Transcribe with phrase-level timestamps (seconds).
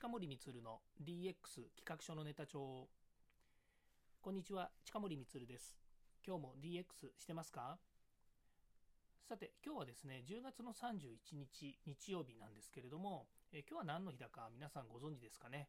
[0.00, 2.88] 近森光の DX 企画書のネタ帳。
[4.22, 5.76] こんにちは近森光です。
[6.26, 6.84] 今日も DX
[7.18, 7.76] してますか？
[9.28, 15.68] さて今日はですね10月の31日日曜日なんですけれどもえ今日は何の日だか皆さんご存知ですかね？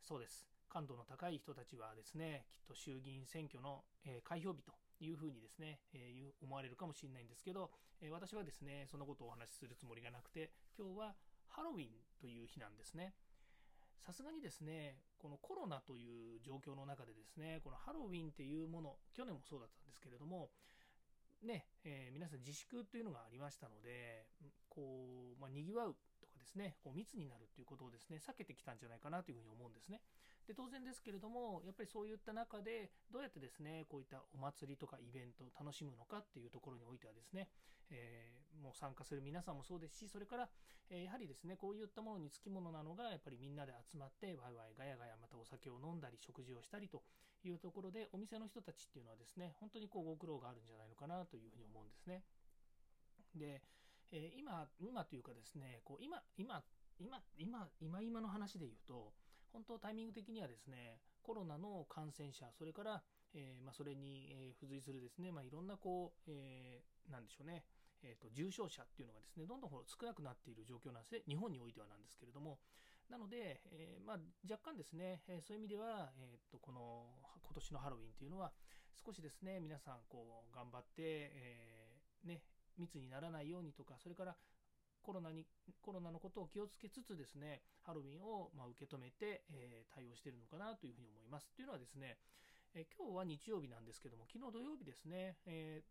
[0.00, 0.46] そうです。
[0.70, 11.14] 感度の高い人たちはですねきっと衆議院選挙の、え開票日というふうにですね、えー、思われるかもしれないんですけど、え私はですねそのことをお話しするつもりがなくて今日は
[11.48, 13.12] ハロウィンという日なんですね。
[14.04, 20.50] さすがにですね、このコロナという状況の中でですね、このハロウィンっていうもの、去年もそうだったんですけれども、
[21.42, 24.26] ね、えー、皆さん自粛というのがありましたので、
[24.68, 30.00] こう、まあ、賑わうとかですね、こう密になるということをですね、避けてきたんじゃないかなというふうに思うんですね。
[30.46, 37.48] で、当然ですけれども、やっぱりそういった中で、どうやってですね、こういったお祭りとかイベントを楽しむのかっていうところにおいてはですね、
[37.90, 40.48] えー、もう参加する皆さんもそうですし、それから、
[40.88, 47.02] えー、やはりですね、こういったものにつきものなのが、やっぱりみんなで集まって、ワイワイガヤガヤまたお酒を飲んだり、食事をしたりと
[47.42, 52.22] いうところで、お店の人たちっていうのはですね、本当にこうご苦労があるんじゃないのかなというふうに思うんですね。
[53.34, 53.62] で、
[54.12, 56.62] えー、今、今というかですね、こう今、今、
[56.98, 59.12] 今、今、今今の話で言うと、
[59.56, 67.64] 本当タイミング的にはですね、コロナの感染者、それから、えー、まあ、それに、え付随するですね、まあ、いろんなこう、えー、でしょうね、
[68.02, 72.58] えーと、重症者っていうのがですねどんどん少なくなっている状況なんですね、日本においてはなんですけれども、
[73.08, 77.08] なので、えー、まあ、若干ですね、え、そういう意味では、えーと、この
[77.40, 78.52] 今年のハロウィンというのは、
[78.92, 82.42] 少しですね皆さんこう頑張って、え、ね、
[82.76, 84.36] 密にならないようにとか、それから
[85.06, 85.46] コロナに
[85.80, 91.46] コロナのことを気をつけつつですねハロウィンをま受け止めて、えー、対応しているのかなというふうに思います。
[91.54, 92.18] というのはですね、
[92.74, 95.82] えー、今日は日曜日なんですけども昨日土曜日ですね、え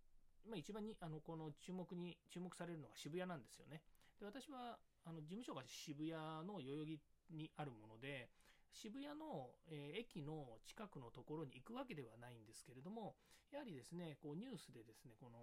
[0.46, 3.80] ー、まあ、一番にあのこの注目に注目されるのが渋谷なんですよね。
[4.20, 4.76] で私は
[5.08, 6.12] あの事務所が渋谷
[6.44, 7.00] の代々木
[7.32, 8.28] にあるもので
[8.76, 13.16] 渋谷の、えー、駅の近くのところに行くわけではないんですけれども
[13.52, 15.40] やはりですねこうニュースでですねこの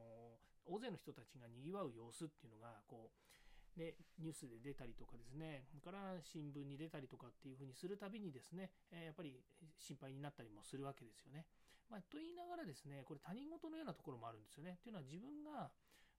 [0.69, 3.32] 大勢の人たちがにぎわう様子っていうのがこう
[3.77, 9.41] でニュースで出たりとかですねそれから新聞に出たりとかっていうふうにするたびにですね、えやっぱり
[9.79, 11.47] 心配になったりもするわけですよね。
[11.89, 14.79] まあ、と言いながらですねこれ他人事のようなところもあるんですよね。
[14.83, 15.71] というのは自分が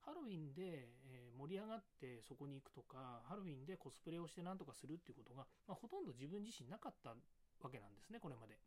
[0.04, 0.92] ハロウィンで、
[1.38, 7.16] 盛り上がってそこに行くとかハロウィンでコスプレをして何とかするっていうことが、まあ、ほとんど自分自身なかった
[7.62, 8.60] わけなんですねこれまで。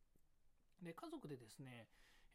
[0.81, 1.87] で家族でですね、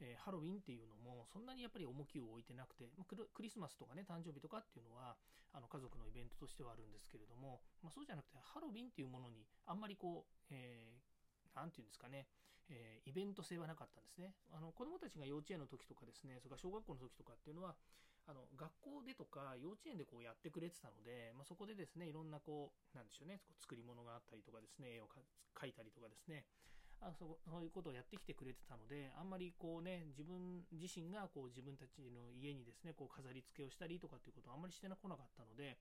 [0.02, 5.14] えー、ハロウィンっていうのもそんなにやっぱり重きを置いてなくて、まあ、クリスマスとかね誕生日とかっていうのは
[5.54, 10.98] あの家族のイベントとしてはあるんですけれども、まあ、そうじゃなくてハロウィンっていうものにあんまりこう、え
[11.54, 12.26] 何て言うんですかね、
[12.68, 14.32] えー、イベント性はなかったんですね。
[14.52, 17.76] あの子どもたちが幼稚園の時とかですね、それから小学校の時とかっていうのは、
[18.26, 26.46] あの学校でとか幼稚園でこうやってくれてたので、まあ、そこでですね、いろんなこう、なんでしょうね、作り物があったりとかですね、絵を描いたりとかですね、
[27.02, 35.78] あそそういうことをやってきてくれてたので、あんまりこうね、自分自身がこう自分たちの家にですね、こう飾り付けをしたりとかっていうことをあんまりしてこなかったので、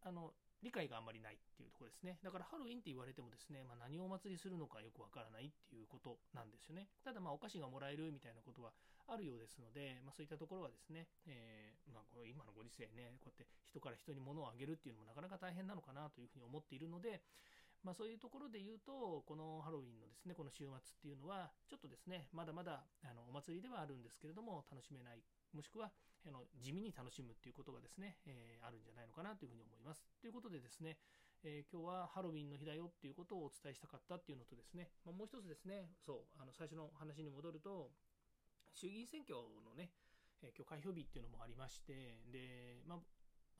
[0.00, 2.20] あの、理解があんまりないっていうところですね。
[2.24, 6.88] だからハロウィンって言われてもですね、まあ、何をお祭りするのかよくわからないっていうことなんですよね。
[7.04, 8.72] ただまあお菓子がもらえるみたいなことは
[9.08, 17.24] あるようですので、まあ、そういったところはですね、えー、まあ、こ今のご時世ね、こうやって人から人に物をあげるっていうのもなかなか大変なのかなというふうに思っているので、
[17.82, 25.90] まあ、そういうところで言うと、このハロウィンのですね、この週末っていうのは、ちょっとですね、まだまだあのお祭りではあるんですけれども、楽しめないもしくは
[26.26, 30.04] あの地味に楽しむっていうことがですね、えー、あるんじゃないのかなというふうに思います。
[30.20, 30.98] ということでですね、
[31.42, 37.90] えー、今日はハロウィンの日だよっていうことをお伝えしたかったっていうのとですね、まあ、もう一つですね、そう、あの最初の話に戻ると、
[38.74, 39.90] 衆議院選挙のね、
[40.42, 42.98] え、今日開票日っていうのもありまして、で、まあ、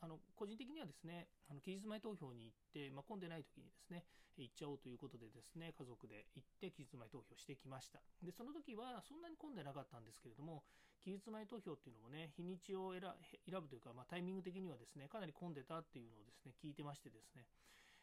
[0.00, 4.04] あの個人的にはですね、あの期日前投票に行って、まあ、混んでない時にですね、
[4.36, 8.00] 行っちゃおうということでですね、家族で行って期日前投票してきました。
[8.24, 10.64] で、その時はそんなに混んでなかったんですけれども、
[11.00, 13.02] 期日前投票っていうのもね、日にちを選
[13.60, 17.44] ぶというか、まあ、タイミング的にはですね、かなり混んでたっていうのをですね、聞いてましてですね、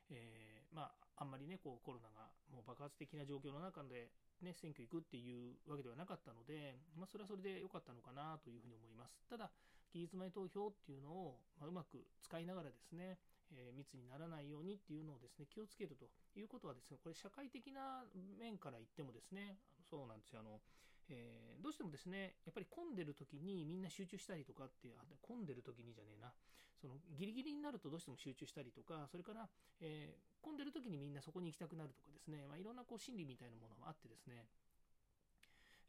[0.09, 4.11] えー、まあ、あんまりね、こうコロナがもう爆発的な状況の中で、
[4.41, 9.25] ね、選挙行くっていうわけではなかったので、まあ、それはそれで良かったのかなというふうに思います。
[9.29, 9.49] ただ、
[9.97, 13.17] 期日前投票っていうのを、まあ、うまく使いながらですね、
[13.51, 16.05] えー、密にならないようにっていうのをですね気をつけると
[16.37, 18.05] いうことはですねこれ社会的な
[18.37, 19.57] 面から言ってもですね
[19.89, 20.61] そうなんですよあの
[21.09, 26.33] えー、どうしてもですね、やっぱり混んでる時にみんな集中したりとかっていう、混んでる時にじゃねえな、
[26.75, 29.47] そのギリギリになるとどうしても集中したりとか、それから、
[29.79, 34.51] えー、混んでる時にみんなそこに行きたくなるとかですね、まあ、いろんなこう心理みたいなものもあってですね、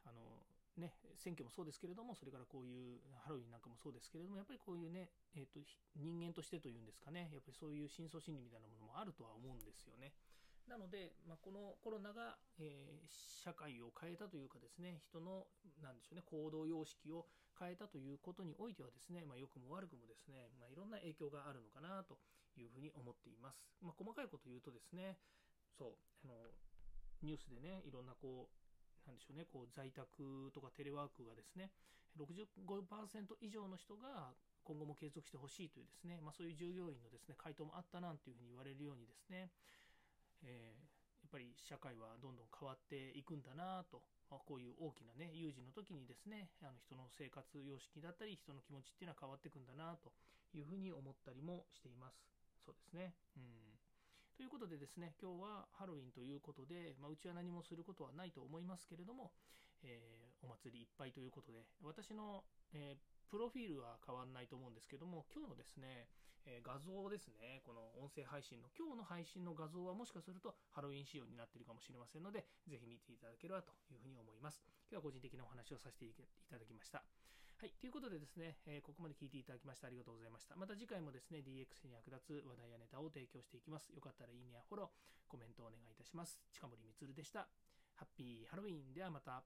[0.07, 0.23] あの
[0.77, 5.59] ね、選挙もそうですけれども、それからこういうハロウィンなんかもそうですけれども、やっぱりこういうね、えーと、
[5.95, 10.13] 人間としてというんですかね、やっぱりそういう深層心理みたいなものもあるとは思うんですよね。
[10.67, 13.09] なので、まあ、このコロナが、えー、
[13.43, 15.47] 社会を変えたというかですね、人の、
[15.81, 17.25] なでしょうね、行動様式を
[17.57, 22.19] 変えたということにおいてはですね、まあ、良くも悪くもですね、まあ、いろんな影響があるのかなと
[22.55, 23.65] いうふうに思っています。
[23.81, 25.17] ま、細かいこと言うとですね、
[25.73, 26.37] そう、あの、
[27.21, 28.68] ニュースでね、いろんなこう、
[29.09, 31.73] なんでしょうね、こう在宅とかテレワークがですね、
[32.13, 39.49] 65%以上の人が今後も継続してほしいというですね、まあ、そういう従業員のですね回答もあったなんていうふうに言われるようにですね、
[40.45, 50.13] えー、やっぱり社会はどんどん変わっていくんだなと、ま、こういう大きなね有事の時にですねあの人の生活様式だったり人の気持ちっていうのは変わっていくんだなと
[50.53, 52.21] いうふうに思ったりもしています。
[52.61, 53.13] そうですね。
[53.37, 53.88] うん
[54.39, 59.35] ということでですね、今日はハロウィンということで、まあ、うちは何もすることはないと思いますけれども、
[59.83, 66.07] えー、お祭りいっぱいということで、私の、えー、プロフィールは変わんないと思うんですけども、今日のですね、
[66.47, 74.63] えー、画像ですね、この音声配信の今日の配信の画像はもしかするとハロウィン仕様になっているかもしれませんので、ぜひ見ていただければというふうに思います。
[74.87, 76.23] 今日は個人的なお話をさせていた
[76.55, 77.03] だきました。
[77.59, 77.75] はい。
[77.75, 80.55] ということでですね、えー、ここまで聞いていただきましてありがとうございました。
[80.55, 83.91] また次回もですね、DX に役立つ話題やネタを提供していきます。
[83.91, 84.87] よかったらいいねやフォロー、
[85.27, 86.39] コメントをお願いいたします。
[86.55, 87.51] 近森光でした。
[87.99, 89.43] ハッピーハロウィンではまた。